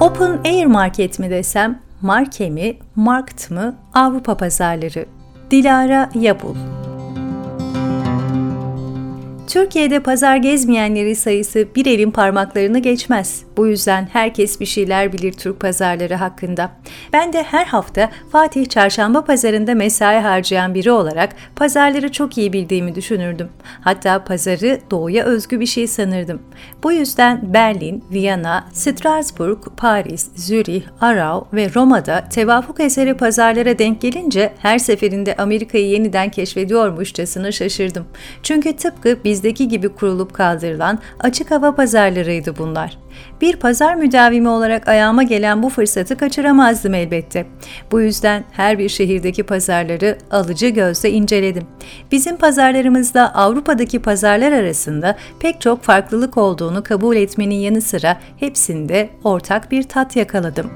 Open 0.00 0.40
Air 0.44 0.66
Market 0.66 1.18
mi 1.18 1.30
desem, 1.30 1.78
marke 2.02 2.50
mi, 2.50 2.78
markt 2.96 3.50
mı, 3.50 3.76
Avrupa 3.94 4.36
pazarları. 4.36 5.06
Dilara 5.50 6.10
Yabul 6.14 6.56
Türkiye'de 9.56 10.00
pazar 10.00 10.36
gezmeyenleri 10.36 11.14
sayısı 11.14 11.68
bir 11.76 11.86
elin 11.86 12.10
parmaklarını 12.10 12.78
geçmez. 12.78 13.42
Bu 13.56 13.66
yüzden 13.66 14.08
herkes 14.12 14.60
bir 14.60 14.66
şeyler 14.66 15.12
bilir 15.12 15.32
Türk 15.32 15.60
pazarları 15.60 16.14
hakkında. 16.14 16.70
Ben 17.12 17.32
de 17.32 17.42
her 17.42 17.64
hafta 17.64 18.10
Fatih 18.32 18.66
Çarşamba 18.66 19.24
pazarında 19.24 19.74
mesai 19.74 20.20
harcayan 20.20 20.74
biri 20.74 20.90
olarak 20.90 21.36
pazarları 21.56 22.12
çok 22.12 22.38
iyi 22.38 22.52
bildiğimi 22.52 22.94
düşünürdüm. 22.94 23.48
Hatta 23.80 24.24
pazarı 24.24 24.80
doğuya 24.90 25.24
özgü 25.24 25.60
bir 25.60 25.66
şey 25.66 25.86
sanırdım. 25.86 26.42
Bu 26.82 26.92
yüzden 26.92 27.54
Berlin, 27.54 28.04
Viyana, 28.12 28.64
Strasbourg, 28.72 29.58
Paris, 29.76 30.28
Zürih, 30.34 30.82
Arau 31.00 31.48
ve 31.52 31.74
Roma'da 31.74 32.28
tevafuk 32.28 32.80
eseri 32.80 33.14
pazarlara 33.14 33.78
denk 33.78 34.00
gelince 34.00 34.52
her 34.58 34.78
seferinde 34.78 35.36
Amerika'yı 35.36 35.88
yeniden 35.88 36.30
keşfediyormuşçasına 36.30 37.52
şaşırdım. 37.52 38.06
Çünkü 38.42 38.76
tıpkı 38.76 39.18
bizdeki 39.46 39.68
gibi 39.68 39.88
kurulup 39.88 40.34
kaldırılan 40.34 40.98
açık 41.20 41.50
hava 41.50 41.74
pazarlarıydı 41.74 42.58
bunlar. 42.58 42.98
Bir 43.40 43.56
pazar 43.56 43.94
müdavimi 43.94 44.48
olarak 44.48 44.88
ayağıma 44.88 45.22
gelen 45.22 45.62
bu 45.62 45.68
fırsatı 45.68 46.16
kaçıramazdım 46.16 46.94
elbette. 46.94 47.46
Bu 47.92 48.00
yüzden 48.00 48.44
her 48.52 48.78
bir 48.78 48.88
şehirdeki 48.88 49.42
pazarları 49.42 50.18
alıcı 50.30 50.68
gözle 50.68 51.10
inceledim. 51.10 51.62
Bizim 52.12 52.36
pazarlarımızda 52.36 53.34
Avrupa'daki 53.34 53.98
pazarlar 53.98 54.52
arasında 54.52 55.16
pek 55.40 55.60
çok 55.60 55.82
farklılık 55.82 56.36
olduğunu 56.36 56.82
kabul 56.82 57.16
etmenin 57.16 57.54
yanı 57.60 57.80
sıra 57.80 58.16
hepsinde 58.36 59.10
ortak 59.24 59.70
bir 59.70 59.82
tat 59.82 60.16
yakaladım. 60.16 60.70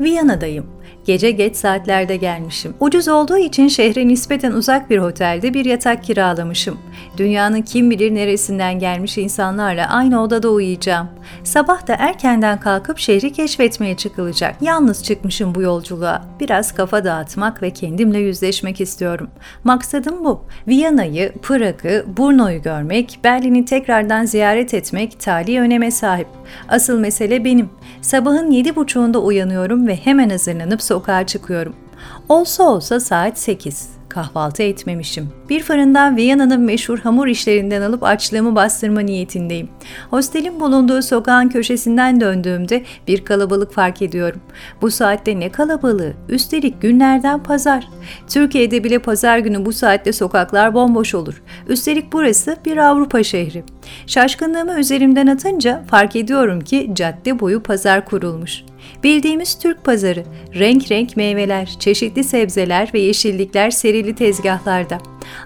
Viyana'dayım. 0.00 0.66
Gece 1.04 1.30
geç 1.30 1.56
saatlerde 1.56 2.16
gelmişim. 2.16 2.74
Ucuz 2.80 3.08
olduğu 3.08 3.38
için 3.38 3.68
şehre 3.68 4.08
nispeten 4.08 4.52
uzak 4.52 4.90
bir 4.90 4.98
otelde 4.98 5.54
bir 5.54 5.64
yatak 5.64 6.04
kiralamışım. 6.04 6.78
Dünyanın 7.16 7.62
kim 7.62 7.90
bilir 7.90 8.14
neresinden 8.14 8.78
gelmiş 8.78 9.18
insanlarla 9.18 9.90
aynı 9.90 10.22
odada 10.22 10.48
uyuyacağım. 10.48 11.08
Sabah 11.44 11.86
da 11.86 11.96
erkenden 11.98 12.60
kalkıp 12.60 12.98
şehri 12.98 13.32
keşfetmeye 13.32 13.96
çıkılacak. 13.96 14.54
Yalnız 14.60 15.04
çıkmışım 15.04 15.54
bu 15.54 15.62
yolculuğa. 15.62 16.24
Biraz 16.40 16.72
kafa 16.72 17.04
dağıtmak 17.04 17.62
ve 17.62 17.70
kendimle 17.70 18.18
yüzleşmek 18.18 18.80
istiyorum. 18.80 19.30
Maksadım 19.64 20.24
bu. 20.24 20.44
Viyana'yı, 20.68 21.32
Prag'ı, 21.42 22.06
Brno'yu 22.18 22.62
görmek, 22.62 23.18
Berlin'i 23.24 23.64
tekrardan 23.64 24.24
ziyaret 24.24 24.74
etmek 24.74 25.20
tali 25.20 25.60
öneme 25.60 25.90
sahip. 25.90 26.28
Asıl 26.68 26.98
mesele 26.98 27.44
benim. 27.44 27.70
Sabahın 28.02 28.50
yedi 28.50 28.76
buçuğunda 28.76 29.18
uyanıyorum 29.18 29.86
ve 29.86 29.96
hemen 29.96 30.30
hazırlanıp 30.30 30.82
sokağa 30.92 31.26
çıkıyorum. 31.26 31.74
Olsa 32.28 32.62
olsa 32.62 33.00
saat 33.00 33.38
8. 33.38 33.88
Kahvaltı 34.08 34.62
etmemişim. 34.62 35.28
Bir 35.48 35.62
fırından 35.62 36.16
Viyana'nın 36.16 36.60
meşhur 36.60 36.98
hamur 36.98 37.26
işlerinden 37.26 37.82
alıp 37.82 38.02
açlığımı 38.02 38.54
bastırma 38.54 39.00
niyetindeyim. 39.00 39.68
Hostelin 40.10 40.60
bulunduğu 40.60 41.02
sokağın 41.02 41.48
köşesinden 41.48 42.20
döndüğümde 42.20 42.82
bir 43.08 43.24
kalabalık 43.24 43.72
fark 43.72 44.02
ediyorum. 44.02 44.40
Bu 44.82 44.90
saatte 44.90 45.40
ne 45.40 45.52
kalabalığı? 45.52 46.12
Üstelik 46.28 46.82
günlerden 46.82 47.42
pazar. 47.42 47.88
Türkiye'de 48.28 48.84
bile 48.84 48.98
pazar 48.98 49.38
günü 49.38 49.66
bu 49.66 49.72
saatte 49.72 50.12
sokaklar 50.12 50.74
bomboş 50.74 51.14
olur. 51.14 51.42
Üstelik 51.68 52.12
burası 52.12 52.56
bir 52.64 52.76
Avrupa 52.76 53.22
şehri. 53.22 53.64
Şaşkınlığımı 54.06 54.80
üzerimden 54.80 55.26
atınca 55.26 55.82
fark 55.86 56.16
ediyorum 56.16 56.60
ki 56.60 56.90
cadde 56.94 57.40
boyu 57.40 57.62
pazar 57.62 58.04
kurulmuş. 58.04 58.64
Bildiğimiz 59.04 59.58
Türk 59.58 59.84
pazarı, 59.84 60.24
renk 60.54 60.90
renk 60.90 61.16
meyveler, 61.16 61.76
çeşitli 61.78 62.24
sebzeler 62.24 62.90
ve 62.94 63.00
yeşillikler 63.00 63.70
serili 63.70 64.14
tezgahlarda. 64.14 64.98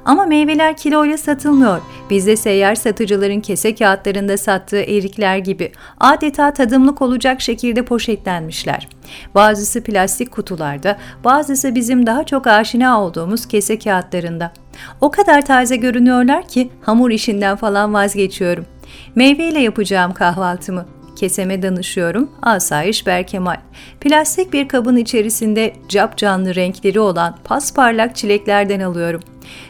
Ama 0.05 0.27
meyveler 0.27 0.77
kiloyla 0.77 1.19
satılmıyor. 1.19 1.81
Bizde 2.11 2.37
seyyar 2.37 2.75
satıcıların 2.75 3.41
kese 3.41 3.75
kağıtlarında 3.75 4.37
sattığı 4.37 4.81
erikler 4.81 5.39
gibi 5.39 5.73
adeta 6.01 6.53
tadımlık 6.53 7.03
olacak 7.03 7.41
şekilde 7.41 7.85
poşetlenmişler. 7.85 8.89
Bazısı 9.35 9.83
plastik 9.83 10.31
kutularda, 10.31 10.99
bazısı 11.25 11.75
bizim 11.75 12.07
daha 12.07 12.25
çok 12.25 12.47
aşina 12.47 13.03
olduğumuz 13.03 13.49
kese 13.49 13.79
kağıtlarında. 13.79 14.53
O 15.01 15.11
kadar 15.11 15.47
taze 15.47 15.77
görünüyorlar 15.77 16.49
ki 16.49 16.71
hamur 16.83 17.11
işinden 17.11 17.57
falan 17.57 17.95
vazgeçiyorum. 17.95 18.67
Meyveyle 19.15 19.61
yapacağım 19.61 20.13
kahvaltımı. 20.13 20.96
Keseme 21.17 21.63
danışıyorum. 21.63 22.31
Asayiş 22.43 23.07
Berkemal. 23.07 23.57
Plastik 24.01 24.53
bir 24.53 24.69
kabın 24.69 24.97
içerisinde 24.97 25.73
cap 25.89 26.17
canlı 26.17 26.55
renkleri 26.55 27.01
olan 27.01 27.37
pasparlak 27.45 28.17
çileklerden 28.17 28.81
alıyorum. 28.81 29.21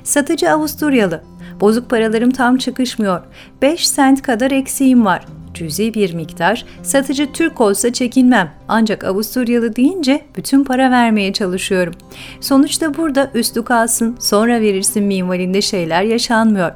Satıcı 0.04 0.50
Avusturyalı. 0.50 1.22
Bozuk 1.60 1.90
paralarım 1.90 2.30
tam 2.30 2.56
çıkışmıyor. 2.56 3.20
5 3.62 3.88
sent 3.88 4.22
kadar 4.22 4.50
eksiğim 4.50 5.04
var. 5.04 5.26
Cüzi 5.54 5.94
bir 5.94 6.14
miktar. 6.14 6.64
Satıcı 6.82 7.32
Türk 7.32 7.60
olsa 7.60 7.92
çekinmem. 7.92 8.50
Ancak 8.68 9.04
Avusturyalı 9.04 9.76
deyince 9.76 10.24
bütün 10.36 10.64
para 10.64 10.90
vermeye 10.90 11.32
çalışıyorum. 11.32 11.94
Sonuçta 12.40 12.96
burada 12.96 13.30
üstü 13.34 13.64
kalsın, 13.64 14.16
sonra 14.20 14.60
verirsin 14.60 15.04
minvalinde 15.04 15.62
şeyler 15.62 16.02
yaşanmıyor. 16.02 16.72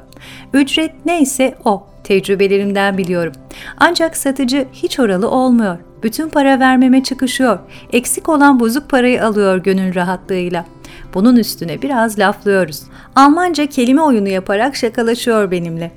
Ücret 0.53 1.05
neyse 1.05 1.55
o. 1.65 1.90
Tecrübelerimden 2.11 2.97
biliyorum. 2.97 3.33
Ancak 3.77 4.17
satıcı 4.17 4.67
hiç 4.73 4.99
oralı 4.99 5.29
olmuyor. 5.29 5.77
Bütün 6.03 6.29
para 6.29 6.59
vermeme 6.59 7.03
çıkışıyor. 7.03 7.59
Eksik 7.93 8.29
olan 8.29 8.59
bozuk 8.59 8.89
parayı 8.89 9.25
alıyor 9.25 9.57
gönül 9.57 9.95
rahatlığıyla. 9.95 10.65
Bunun 11.13 11.35
üstüne 11.35 11.81
biraz 11.81 12.19
laflıyoruz. 12.19 12.83
Almanca 13.15 13.65
kelime 13.65 14.01
oyunu 14.01 14.27
yaparak 14.27 14.75
şakalaşıyor 14.75 15.51
benimle. 15.51 15.91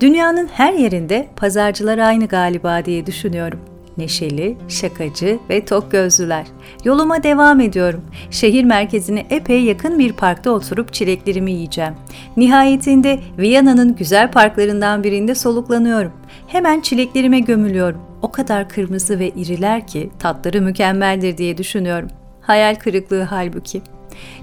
Dünyanın 0.00 0.48
her 0.52 0.72
yerinde 0.72 1.28
pazarcılar 1.36 1.98
aynı 1.98 2.26
galiba 2.26 2.84
diye 2.84 3.06
düşünüyorum 3.06 3.77
neşeli, 3.98 4.56
şakacı 4.68 5.38
ve 5.50 5.64
tok 5.64 5.92
gözlüler. 5.92 6.46
Yoluma 6.84 7.22
devam 7.22 7.60
ediyorum. 7.60 8.04
Şehir 8.30 8.64
merkezine 8.64 9.26
epey 9.30 9.62
yakın 9.62 9.98
bir 9.98 10.12
parkta 10.12 10.50
oturup 10.50 10.92
çileklerimi 10.92 11.52
yiyeceğim. 11.52 11.94
Nihayetinde 12.36 13.20
Viyana'nın 13.38 13.96
güzel 13.96 14.30
parklarından 14.30 15.04
birinde 15.04 15.34
soluklanıyorum. 15.34 16.12
Hemen 16.46 16.80
çileklerime 16.80 17.40
gömülüyorum. 17.40 18.00
O 18.22 18.32
kadar 18.32 18.68
kırmızı 18.68 19.18
ve 19.18 19.28
iriler 19.28 19.86
ki 19.86 20.10
tatları 20.18 20.62
mükemmeldir 20.62 21.38
diye 21.38 21.58
düşünüyorum. 21.58 22.08
Hayal 22.40 22.74
kırıklığı 22.74 23.22
halbuki. 23.22 23.82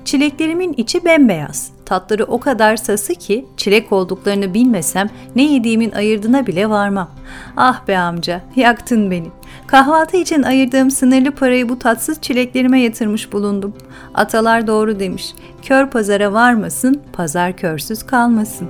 Çileklerimin 0.06 0.74
içi 0.74 1.06
bembeyaz. 1.06 1.72
Tatları 1.86 2.26
o 2.26 2.40
kadar 2.40 2.78
sası 2.78 3.16
ki 3.16 3.46
çilek 3.58 3.92
olduklarını 3.92 4.54
bilmesem 4.54 5.10
ne 5.36 5.44
yediğimin 5.44 5.92
ayırdına 5.92 6.48
bile 6.48 6.70
varmam. 6.70 7.10
Ah 7.58 7.88
be 7.88 7.98
amca, 7.98 8.42
yaktın 8.56 9.12
beni. 9.12 9.28
Kahvaltı 9.68 10.18
için 10.18 10.44
ayırdığım 10.44 10.92
sınırlı 10.92 11.32
parayı 11.32 11.70
bu 11.70 11.80
tatsız 11.80 12.22
çileklerime 12.22 12.80
yatırmış 12.80 13.34
bulundum. 13.34 13.74
Atalar 14.14 14.68
doğru 14.68 15.00
demiş. 15.00 15.34
Kör 15.62 15.90
pazara 15.90 16.34
varmasın, 16.34 17.02
pazar 17.14 17.58
körsüz 17.58 18.04
kalmasın. 18.04 18.68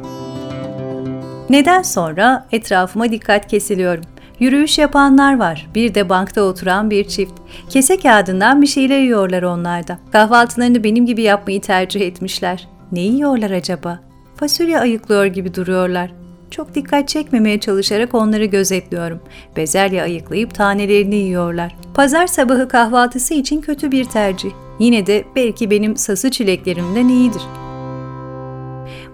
Neden 1.49 1.81
sonra 1.81 2.47
etrafıma 2.51 3.11
dikkat 3.11 3.47
kesiliyorum. 3.47 4.03
Yürüyüş 4.39 4.77
yapanlar 4.77 5.39
var. 5.39 5.67
Bir 5.75 5.95
de 5.95 6.09
bankta 6.09 6.41
oturan 6.41 6.89
bir 6.89 7.07
çift. 7.07 7.33
Kese 7.69 7.99
kağıdından 7.99 8.61
bir 8.61 8.67
şeyler 8.67 8.99
yiyorlar 8.99 9.43
onlar 9.43 9.87
da. 9.87 9.97
Kahvaltılarını 10.11 10.83
benim 10.83 11.05
gibi 11.05 11.21
yapmayı 11.21 11.61
tercih 11.61 12.01
etmişler. 12.01 12.67
Ne 12.91 12.99
yiyorlar 12.99 13.51
acaba? 13.51 13.99
Fasulye 14.35 14.79
ayıklıyor 14.79 15.25
gibi 15.25 15.55
duruyorlar. 15.55 16.11
Çok 16.55 16.75
dikkat 16.75 17.07
çekmemeye 17.07 17.59
çalışarak 17.59 18.15
onları 18.15 18.45
gözetliyorum. 18.45 19.19
Bezelye 19.57 20.03
ayıklayıp 20.03 20.55
tanelerini 20.55 21.15
yiyorlar. 21.15 21.75
Pazar 21.93 22.27
sabahı 22.27 22.67
kahvaltısı 22.67 23.33
için 23.33 23.61
kötü 23.61 23.91
bir 23.91 24.05
tercih. 24.05 24.51
Yine 24.79 25.07
de 25.07 25.25
belki 25.35 25.71
benim 25.71 25.97
sası 25.97 26.31
çileklerimden 26.31 27.07
iyidir. 27.07 27.41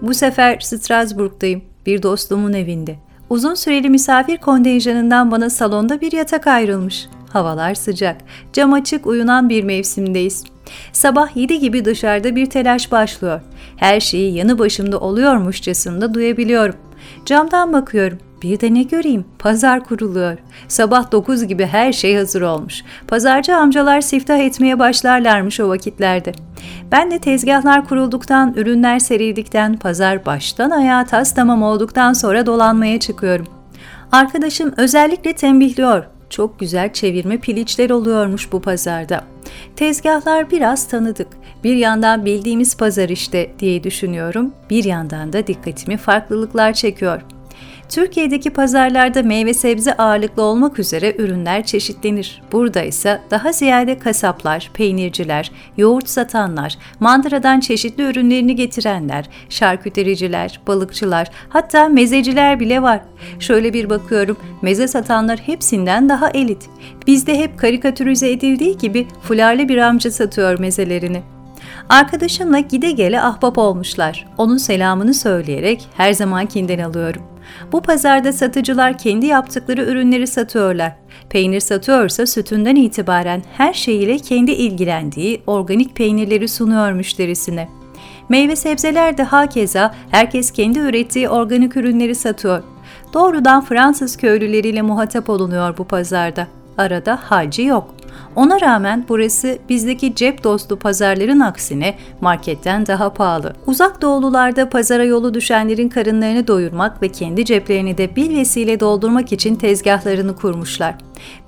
Bu 0.02 0.14
sefer 0.14 0.60
Strasbourg'dayım. 0.60 1.62
Bir 1.86 2.02
dostumun 2.02 2.52
evinde. 2.52 2.96
Uzun 3.30 3.54
süreli 3.54 3.90
misafir 3.90 4.36
kontenjanından 4.36 5.30
bana 5.30 5.50
salonda 5.50 6.00
bir 6.00 6.12
yatak 6.12 6.46
ayrılmış. 6.46 7.06
Havalar 7.32 7.74
sıcak. 7.74 8.16
Cam 8.52 8.72
açık 8.72 9.06
uyunan 9.06 9.48
bir 9.48 9.64
mevsimdeyiz. 9.64 10.44
Sabah 10.92 11.36
7 11.36 11.58
gibi 11.58 11.84
dışarıda 11.84 12.36
bir 12.36 12.46
telaş 12.46 12.92
başlıyor. 12.92 13.40
Her 13.76 14.00
şeyi 14.00 14.34
yanı 14.34 14.58
başımda 14.58 15.00
oluyormuşçasında 15.00 16.14
duyabiliyorum. 16.14 16.76
Camdan 17.26 17.72
bakıyorum. 17.72 18.18
Bir 18.42 18.60
de 18.60 18.74
ne 18.74 18.82
göreyim? 18.82 19.24
Pazar 19.38 19.84
kuruluyor. 19.84 20.38
Sabah 20.68 21.12
9 21.12 21.46
gibi 21.46 21.66
her 21.66 21.92
şey 21.92 22.16
hazır 22.16 22.42
olmuş. 22.42 22.82
Pazarcı 23.08 23.56
amcalar 23.56 24.00
siftah 24.00 24.38
etmeye 24.38 24.78
başlarlarmış 24.78 25.60
o 25.60 25.68
vakitlerde. 25.68 26.32
Ben 26.92 27.10
de 27.10 27.18
tezgahlar 27.18 27.88
kurulduktan, 27.88 28.54
ürünler 28.56 28.98
serildikten, 28.98 29.76
pazar 29.76 30.26
baştan 30.26 30.70
ayağa 30.70 31.04
tas 31.04 31.34
tamam 31.34 31.62
olduktan 31.62 32.12
sonra 32.12 32.46
dolanmaya 32.46 33.00
çıkıyorum. 33.00 33.46
Arkadaşım 34.12 34.72
özellikle 34.76 35.32
tembihliyor. 35.32 36.04
Çok 36.32 36.60
güzel 36.60 36.92
çevirme 36.92 37.38
piliçler 37.38 37.90
oluyormuş 37.90 38.52
bu 38.52 38.60
pazarda. 38.60 39.24
Tezgahlar 39.76 40.50
biraz 40.50 40.88
tanıdık. 40.88 41.28
Bir 41.64 41.76
yandan 41.76 42.24
bildiğimiz 42.24 42.76
pazar 42.76 43.08
işte 43.08 43.50
diye 43.58 43.84
düşünüyorum. 43.84 44.52
Bir 44.70 44.84
yandan 44.84 45.32
da 45.32 45.46
dikkatimi 45.46 45.96
farklılıklar 45.96 46.72
çekiyor. 46.72 47.22
Türkiye'deki 47.88 48.50
pazarlarda 48.50 49.22
meyve 49.22 49.54
sebze 49.54 49.96
ağırlıklı 49.96 50.42
olmak 50.42 50.78
üzere 50.78 51.14
ürünler 51.18 51.66
çeşitlenir. 51.66 52.42
Burada 52.52 52.82
ise 52.82 53.20
daha 53.30 53.52
ziyade 53.52 53.98
kasaplar, 53.98 54.70
peynirciler, 54.74 55.50
yoğurt 55.76 56.08
satanlar, 56.08 56.78
mandıradan 57.00 57.60
çeşitli 57.60 58.02
ürünlerini 58.02 58.56
getirenler, 58.56 59.28
şarkütericiler, 59.48 60.60
balıkçılar, 60.66 61.30
hatta 61.48 61.88
mezeciler 61.88 62.60
bile 62.60 62.82
var. 62.82 63.00
Şöyle 63.40 63.72
bir 63.72 63.90
bakıyorum, 63.90 64.36
meze 64.62 64.88
satanlar 64.88 65.38
hepsinden 65.38 66.08
daha 66.08 66.30
elit. 66.30 66.68
Bizde 67.06 67.38
hep 67.38 67.58
karikatürize 67.58 68.30
edildiği 68.30 68.78
gibi 68.78 69.06
fularlı 69.22 69.68
bir 69.68 69.76
amca 69.78 70.10
satıyor 70.10 70.58
mezelerini. 70.58 71.22
Arkadaşımla 71.88 72.58
gide 72.58 72.90
gele 72.90 73.20
ahbap 73.20 73.58
olmuşlar. 73.58 74.26
Onun 74.38 74.56
selamını 74.56 75.14
söyleyerek 75.14 75.88
her 75.96 76.12
zamankinden 76.12 76.78
alıyorum. 76.78 77.31
Bu 77.72 77.82
pazarda 77.82 78.32
satıcılar 78.32 78.98
kendi 78.98 79.26
yaptıkları 79.26 79.82
ürünleri 79.82 80.26
satıyorlar. 80.26 80.92
Peynir 81.30 81.60
satıyorsa 81.60 82.26
sütünden 82.26 82.76
itibaren 82.76 83.42
her 83.56 83.72
şeyiyle 83.72 84.18
kendi 84.18 84.50
ilgilendiği 84.50 85.42
organik 85.46 85.96
peynirleri 85.96 86.48
sunuyor 86.48 86.92
müşterisine. 86.92 87.68
Meyve 88.28 88.56
sebzeler 88.56 89.18
de 89.18 89.22
hakeza 89.22 89.94
herkes 90.10 90.50
kendi 90.50 90.78
ürettiği 90.78 91.28
organik 91.28 91.76
ürünleri 91.76 92.14
satıyor. 92.14 92.62
Doğrudan 93.14 93.64
Fransız 93.64 94.16
köylüleriyle 94.16 94.82
muhatap 94.82 95.30
olunuyor 95.30 95.78
bu 95.78 95.84
pazarda. 95.84 96.46
Arada 96.78 97.18
halci 97.22 97.62
yok. 97.62 97.94
Ona 98.36 98.60
rağmen 98.60 99.04
burası 99.08 99.58
bizdeki 99.68 100.14
cep 100.14 100.44
dostu 100.44 100.78
pazarların 100.78 101.40
aksine 101.40 101.94
marketten 102.20 102.86
daha 102.86 103.12
pahalı. 103.12 103.52
Uzak 103.66 104.02
doğulularda 104.02 104.68
pazara 104.68 105.04
yolu 105.04 105.34
düşenlerin 105.34 105.88
karınlarını 105.88 106.46
doyurmak 106.46 107.02
ve 107.02 107.08
kendi 107.08 107.44
ceplerini 107.44 107.98
de 107.98 108.16
bir 108.16 108.36
vesile 108.36 108.80
doldurmak 108.80 109.32
için 109.32 109.54
tezgahlarını 109.54 110.36
kurmuşlar. 110.36 110.94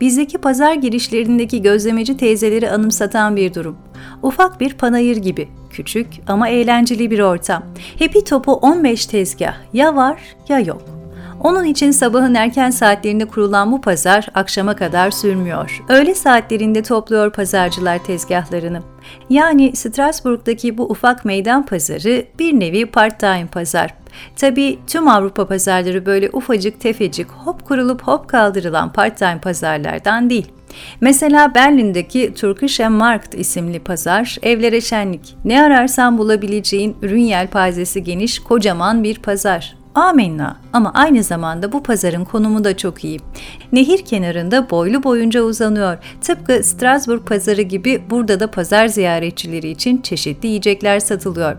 Bizdeki 0.00 0.38
pazar 0.38 0.74
girişlerindeki 0.74 1.62
gözlemeci 1.62 2.16
teyzeleri 2.16 2.70
anımsatan 2.70 3.36
bir 3.36 3.54
durum. 3.54 3.76
Ufak 4.22 4.60
bir 4.60 4.74
panayır 4.74 5.16
gibi, 5.16 5.48
küçük 5.70 6.06
ama 6.26 6.48
eğlenceli 6.48 7.10
bir 7.10 7.20
ortam. 7.20 7.62
Hepi 7.98 8.24
topu 8.24 8.52
15 8.52 9.06
tezgah, 9.06 9.54
ya 9.72 9.96
var 9.96 10.22
ya 10.48 10.60
yok. 10.60 10.93
Onun 11.44 11.64
için 11.64 11.90
sabahın 11.90 12.34
erken 12.34 12.70
saatlerinde 12.70 13.24
kurulan 13.24 13.72
bu 13.72 13.80
pazar 13.80 14.28
akşama 14.34 14.76
kadar 14.76 15.10
sürmüyor. 15.10 15.82
Öğle 15.88 16.14
saatlerinde 16.14 16.82
topluyor 16.82 17.32
pazarcılar 17.32 18.04
tezgahlarını. 18.04 18.82
Yani 19.30 19.76
Strasbourg'daki 19.76 20.78
bu 20.78 20.90
ufak 20.90 21.24
meydan 21.24 21.66
pazarı 21.66 22.24
bir 22.38 22.60
nevi 22.60 22.86
part-time 22.86 23.46
pazar. 23.46 23.94
Tabii 24.36 24.78
tüm 24.86 25.08
Avrupa 25.08 25.46
pazarları 25.46 26.06
böyle 26.06 26.30
ufacık 26.32 26.80
tefecik 26.80 27.30
hop 27.30 27.64
kurulup 27.64 28.02
hop 28.02 28.28
kaldırılan 28.28 28.92
part-time 28.92 29.40
pazarlardan 29.40 30.30
değil. 30.30 30.46
Mesela 31.00 31.54
Berlin'deki 31.54 32.34
Turkish 32.34 32.80
Markt 32.80 33.34
isimli 33.34 33.78
pazar, 33.78 34.36
evlere 34.42 34.80
şenlik. 34.80 35.36
Ne 35.44 35.62
ararsan 35.62 36.18
bulabileceğin 36.18 36.96
ürün 37.02 37.22
yelpazesi 37.22 38.04
geniş 38.04 38.38
kocaman 38.38 39.04
bir 39.04 39.18
pazar. 39.18 39.83
Amenna 39.94 40.56
ama 40.72 40.90
aynı 40.94 41.22
zamanda 41.22 41.72
bu 41.72 41.82
pazarın 41.82 42.24
konumu 42.24 42.64
da 42.64 42.76
çok 42.76 43.04
iyi. 43.04 43.20
Nehir 43.72 44.04
kenarında 44.04 44.70
boylu 44.70 45.02
boyunca 45.02 45.42
uzanıyor. 45.42 45.98
Tıpkı 46.20 46.64
Strasbourg 46.64 47.26
pazarı 47.26 47.62
gibi 47.62 48.02
burada 48.10 48.40
da 48.40 48.50
pazar 48.50 48.86
ziyaretçileri 48.86 49.70
için 49.70 49.98
çeşitli 50.02 50.46
yiyecekler 50.46 51.00
satılıyor. 51.00 51.56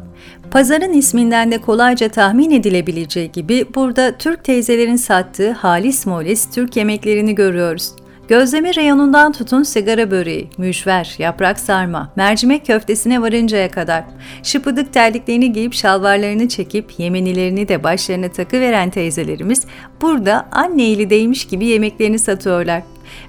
Pazarın 0.52 0.94
isminden 0.94 1.52
de 1.52 1.62
kolayca 1.62 2.10
tahmin 2.10 2.52
edilebileceği 2.52 3.32
gibi 3.32 3.66
burada 3.76 4.18
Türk 4.18 4.44
teyzelerin 4.44 4.96
sattığı 4.96 5.52
halis 5.52 6.06
molis 6.06 6.50
Türk 6.50 6.78
yemeklerini 6.78 7.36
görüyoruz. 7.36 7.92
Gözleme 8.27 8.75
reyonundan 8.75 9.31
tutun 9.31 9.63
sigara 9.63 10.12
böreği, 10.12 10.50
mücver, 10.57 11.16
yaprak 11.18 11.60
sarma, 11.60 12.12
mercimek 12.16 12.66
köftesine 12.66 13.22
varıncaya 13.22 13.72
kadar. 13.72 14.04
Şıpıdık 14.44 14.94
terliklerini 14.94 15.54
giyip 15.54 15.74
şalvarlarını 15.74 16.48
çekip 16.48 17.00
yemenilerini 17.00 17.68
de 17.68 17.83
başlarına 17.83 18.30
takıveren 18.30 18.89
teyzelerimiz 18.89 19.66
burada 20.01 20.48
anne 20.51 20.92
eli 20.92 21.10
değmiş 21.10 21.45
gibi 21.45 21.66
yemeklerini 21.66 22.19
satıyorlar. 22.19 22.83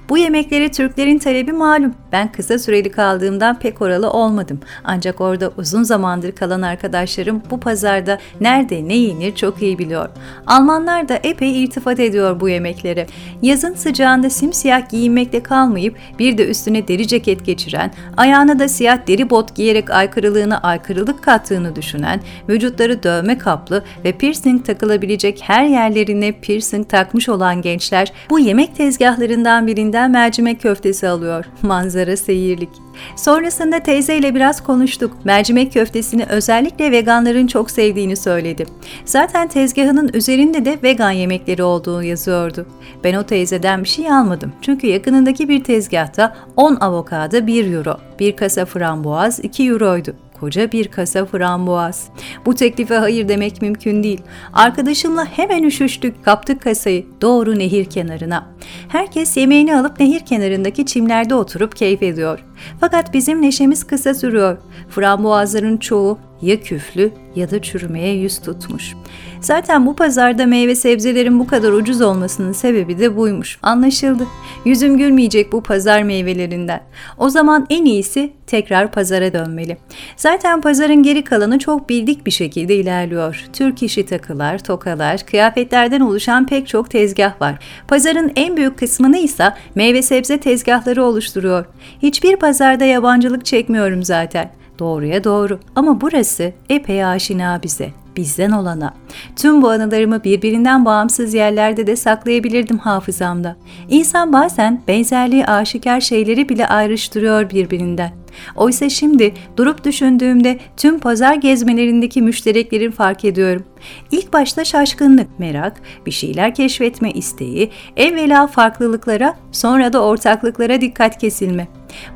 Bu 0.08 0.18
yemeklere 0.18 0.70
Türklerin 0.70 1.18
talebi 1.18 1.52
malum. 1.52 1.94
Ben 2.12 2.32
kısa 2.32 2.58
süreli 2.58 2.90
kaldığımdan 2.90 3.58
pek 3.58 3.82
oralı 3.82 4.10
olmadım. 4.10 4.60
Ancak 4.84 5.20
orada 5.20 5.52
uzun 5.56 5.82
zamandır 5.82 6.32
kalan 6.32 6.62
arkadaşlarım 6.62 7.42
bu 7.50 7.60
pazarda 7.60 8.18
nerede 8.40 8.88
ne 8.88 8.94
yenir 8.94 9.34
çok 9.34 9.62
iyi 9.62 9.78
biliyor. 9.78 10.08
Almanlar 10.46 11.08
da 11.08 11.20
epey 11.22 11.64
irtifat 11.64 12.00
ediyor 12.00 12.40
bu 12.40 12.48
yemeklere. 12.48 13.06
Yazın 13.42 13.74
sıcağında 13.74 14.30
simsiyah 14.30 14.90
giyinmekle 14.90 15.42
kalmayıp 15.42 15.96
bir 16.18 16.38
de 16.38 16.46
üstüne 16.48 16.88
deri 16.88 17.06
ceket 17.06 17.46
geçiren, 17.46 17.92
ayağına 18.16 18.58
da 18.58 18.68
siyah 18.68 19.06
deri 19.06 19.30
bot 19.30 19.56
giyerek 19.56 19.90
aykırılığına 19.90 20.58
aykırılık 20.58 21.22
kattığını 21.22 21.76
düşünen, 21.76 22.20
vücutları 22.48 23.02
dövme 23.02 23.38
kaplı 23.38 23.84
ve 24.04 24.12
piercing 24.12 24.66
takılabilecek 24.66 25.42
her 25.42 25.64
yerlerine 25.64 26.32
piercing 26.32 26.88
takmış 26.88 27.28
olan 27.28 27.62
gençler 27.62 28.12
bu 28.30 28.38
yemek 28.38 28.76
tezgahlarından 28.76 29.66
birinde 29.66 29.95
elinden 29.96 30.10
mercimek 30.10 30.62
köftesi 30.62 31.08
alıyor. 31.08 31.44
Manzara 31.62 32.16
seyirlik. 32.16 32.68
Sonrasında 33.16 33.80
teyzeyle 33.80 34.34
biraz 34.34 34.62
konuştuk. 34.62 35.24
Mercimek 35.24 35.72
köftesini 35.72 36.24
özellikle 36.24 36.90
veganların 36.90 37.46
çok 37.46 37.70
sevdiğini 37.70 38.16
söyledi. 38.16 38.66
Zaten 39.04 39.48
tezgahının 39.48 40.10
üzerinde 40.14 40.64
de 40.64 40.78
vegan 40.82 41.10
yemekleri 41.10 41.62
olduğu 41.62 42.02
yazıyordu. 42.02 42.66
Ben 43.04 43.14
o 43.14 43.22
teyzeden 43.22 43.84
bir 43.84 43.88
şey 43.88 44.12
almadım. 44.12 44.52
Çünkü 44.62 44.86
yakınındaki 44.86 45.48
bir 45.48 45.64
tezgahta 45.64 46.36
10 46.56 46.76
avokado 46.80 47.46
1 47.46 47.72
euro, 47.72 47.96
bir 48.20 48.36
kasa 48.36 48.64
frambuaz 48.64 49.40
2 49.42 49.68
euroydu. 49.68 50.16
Koca 50.40 50.72
bir 50.72 50.88
kasa 50.88 51.26
frambuaz. 51.26 52.08
Bu 52.46 52.54
teklife 52.54 52.94
hayır 52.94 53.28
demek 53.28 53.62
mümkün 53.62 54.02
değil. 54.02 54.20
Arkadaşımla 54.52 55.24
hemen 55.24 55.62
üşüştük, 55.62 56.24
kaptık 56.24 56.62
kasayı 56.62 57.06
doğru 57.22 57.58
nehir 57.58 57.84
kenarına. 57.84 58.46
Herkes 58.88 59.36
yemeğini 59.36 59.76
alıp 59.76 60.00
nehir 60.00 60.20
kenarındaki 60.20 60.86
çimlerde 60.86 61.34
oturup 61.34 61.76
keyif 61.76 62.02
ediyor. 62.02 62.44
Fakat 62.80 63.14
bizim 63.14 63.42
neşemiz 63.42 63.84
kısa 63.84 64.14
sürüyor. 64.14 64.58
Frambuazların 64.90 65.76
çoğu 65.76 66.18
ya 66.42 66.60
küflü 66.60 67.12
ya 67.36 67.50
da 67.50 67.62
çürümeye 67.62 68.14
yüz 68.14 68.38
tutmuş. 68.38 68.94
Zaten 69.40 69.86
bu 69.86 69.96
pazarda 69.96 70.46
meyve 70.46 70.74
sebzelerin 70.74 71.40
bu 71.40 71.46
kadar 71.46 71.72
ucuz 71.72 72.00
olmasının 72.00 72.52
sebebi 72.52 72.98
de 72.98 73.16
buymuş. 73.16 73.58
Anlaşıldı. 73.62 74.26
Yüzüm 74.64 74.98
gülmeyecek 74.98 75.52
bu 75.52 75.62
pazar 75.62 76.02
meyvelerinden. 76.02 76.80
O 77.18 77.30
zaman 77.30 77.66
en 77.70 77.84
iyisi 77.84 78.32
tekrar 78.46 78.92
pazara 78.92 79.32
dönmeli. 79.32 79.76
Zaten 80.16 80.60
pazarın 80.60 81.02
geri 81.02 81.24
kalanı 81.24 81.58
çok 81.58 81.88
bildik 81.88 82.26
bir 82.26 82.30
şekilde 82.30 82.76
ilerliyor. 82.76 83.44
Türk 83.52 83.82
işi 83.82 84.06
takılar, 84.06 84.64
tokalar, 84.64 85.26
kıyafetlerden 85.26 86.00
oluşan 86.00 86.46
pek 86.46 86.68
çok 86.68 86.90
tezgah 86.90 87.40
var. 87.40 87.58
Pazarın 87.88 88.32
en 88.36 88.56
büyük 88.56 88.78
kısmını 88.78 89.18
ise 89.18 89.54
meyve 89.74 90.02
sebze 90.02 90.40
tezgahları 90.40 91.04
oluşturuyor. 91.04 91.64
Hiçbir 92.02 92.36
pazarda 92.36 92.84
yabancılık 92.84 93.44
çekmiyorum 93.44 94.02
zaten. 94.02 94.50
Doğruya 94.78 95.24
doğru 95.24 95.60
ama 95.74 96.00
burası 96.00 96.52
epey 96.68 97.04
aşina 97.04 97.60
bize 97.62 97.90
bizden 98.16 98.50
olana. 98.50 98.94
Tüm 99.36 99.62
bu 99.62 99.70
anılarımı 99.70 100.24
birbirinden 100.24 100.84
bağımsız 100.84 101.34
yerlerde 101.34 101.86
de 101.86 101.96
saklayabilirdim 101.96 102.78
hafızamda. 102.78 103.56
İnsan 103.88 104.32
bazen 104.32 104.82
benzerliği 104.88 105.46
aşikar 105.46 106.00
şeyleri 106.00 106.48
bile 106.48 106.68
ayrıştırıyor 106.68 107.50
birbirinden. 107.50 108.12
Oysa 108.56 108.88
şimdi 108.88 109.34
durup 109.56 109.84
düşündüğümde 109.84 110.58
tüm 110.76 110.98
pazar 110.98 111.34
gezmelerindeki 111.34 112.22
müştereklerin 112.22 112.90
fark 112.90 113.24
ediyorum. 113.24 113.64
İlk 114.10 114.32
başta 114.32 114.64
şaşkınlık, 114.64 115.38
merak, 115.38 115.80
bir 116.06 116.10
şeyler 116.10 116.54
keşfetme 116.54 117.10
isteği, 117.10 117.70
evvela 117.96 118.46
farklılıklara, 118.46 119.36
sonra 119.52 119.92
da 119.92 120.02
ortaklıklara 120.02 120.80
dikkat 120.80 121.18
kesilme. 121.18 121.68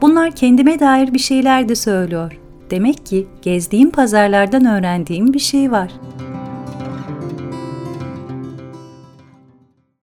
Bunlar 0.02 0.30
kendime 0.30 0.80
dair 0.80 1.14
bir 1.14 1.18
şeyler 1.18 1.68
de 1.68 1.74
söylüyor. 1.74 2.39
Demek 2.70 3.06
ki 3.06 3.26
gezdiğim 3.42 3.90
pazarlardan 3.90 4.64
öğrendiğim 4.64 5.32
bir 5.32 5.38
şey 5.38 5.70
var.'' 5.70 6.29